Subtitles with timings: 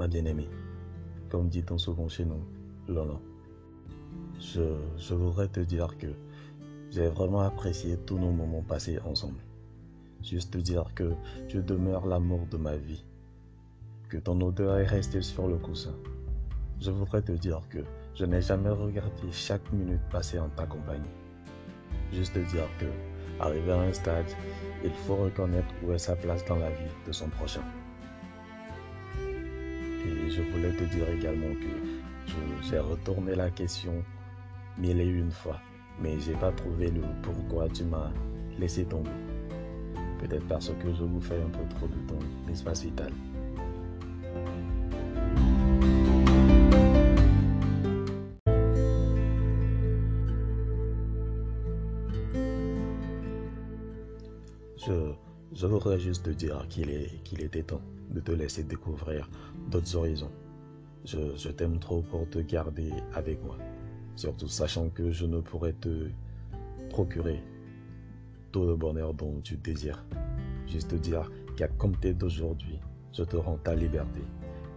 [0.00, 0.48] ma bien-aimée,
[1.28, 2.42] comme dit-on souvent chez nous,
[2.88, 3.20] Lolo,
[4.40, 4.62] je,
[4.96, 6.06] je voudrais te dire que
[6.90, 9.42] j'ai vraiment apprécié tous nos moments passés ensemble.
[10.22, 11.12] Juste te dire que
[11.48, 13.04] tu demeures l'amour de ma vie,
[14.08, 15.94] que ton odeur est restée sur le coussin.
[16.80, 17.80] Je voudrais te dire que
[18.14, 21.14] je n'ai jamais regardé chaque minute passée en ta compagnie.
[22.10, 22.86] Juste te dire que,
[23.38, 24.32] arrivé à un stade,
[24.82, 27.60] il faut reconnaître où est sa place dans la vie de son prochain.
[30.30, 34.04] Je voulais te dire également que j'ai retourné la question
[34.78, 35.60] mille et une fois,
[36.00, 38.12] mais j'ai pas trouvé le pourquoi tu m'as
[38.56, 39.10] laissé tomber.
[40.20, 43.12] Peut-être parce que je vous fais un peu trop de ton espace vital.
[55.52, 56.88] Je, voudrais juste te dire qu'il
[57.24, 59.28] qu'il était temps de te laisser découvrir
[59.70, 60.32] d'autres horizons.
[61.04, 63.56] Je, t'aime trop pour te garder avec moi,
[64.16, 66.08] surtout sachant que je ne pourrais te
[66.90, 67.42] procurer
[68.52, 70.04] tout le bonheur dont tu désires.
[70.66, 72.78] Juste te dire qu'à compter d'aujourd'hui,
[73.12, 74.20] je te rends ta liberté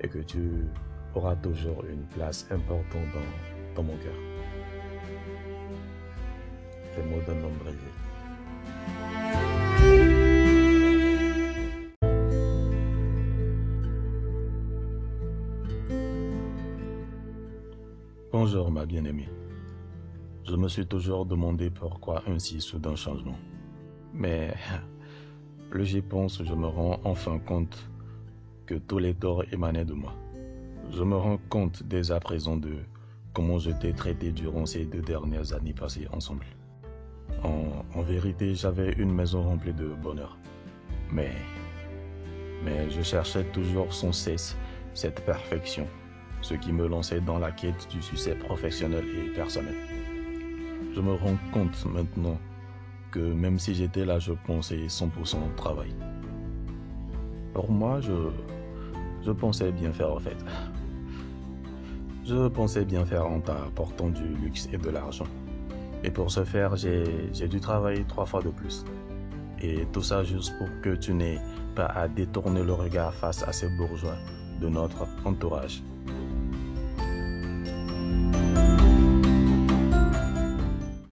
[0.00, 0.64] et que tu
[1.14, 4.14] auras toujours une place importante dans, dans mon cœur.
[6.96, 8.11] Les mots d'un homme brisé.
[18.32, 19.28] Bonjour ma bien-aimée.
[20.48, 23.36] Je me suis toujours demandé pourquoi un si soudain changement.
[24.14, 24.54] Mais
[25.70, 27.90] plus j'y pense, je me rends enfin compte
[28.64, 30.14] que tous les torts émanaient de moi.
[30.90, 32.76] Je me rends compte dès à présent de
[33.34, 36.46] comment je t'ai traité durant ces deux dernières années passées ensemble.
[37.44, 40.38] En, en vérité, j'avais une maison remplie de bonheur.
[41.12, 41.32] Mais,
[42.64, 44.56] mais je cherchais toujours sans cesse
[44.94, 45.86] cette perfection
[46.42, 49.74] ce qui me lançait dans la quête du succès professionnel et personnel.
[50.94, 52.38] Je me rends compte maintenant
[53.10, 55.94] que même si j'étais là, je pensais 100% au travail.
[57.54, 58.12] Pour moi, je,
[59.24, 60.36] je pensais bien faire en fait.
[62.24, 65.26] Je pensais bien faire en t'apportant du luxe et de l'argent.
[66.04, 68.84] Et pour ce faire, j'ai dû travailler trois fois de plus.
[69.60, 71.40] Et tout ça juste pour que tu n'aies
[71.74, 74.16] pas à détourner le regard face à ces bourgeois
[74.60, 75.82] de notre entourage